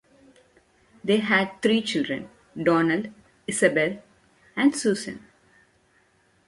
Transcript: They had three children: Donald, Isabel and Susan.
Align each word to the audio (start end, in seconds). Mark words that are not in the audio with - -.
They 1.03 1.17
had 1.17 1.61
three 1.61 1.83
children: 1.83 2.27
Donald, 2.59 3.09
Isabel 3.45 4.01
and 4.55 4.75
Susan. 4.75 5.23